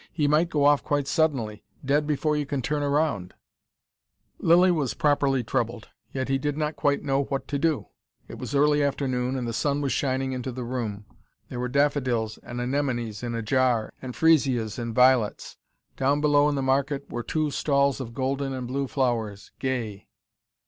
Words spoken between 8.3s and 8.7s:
was